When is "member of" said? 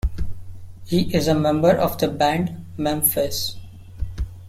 1.35-1.99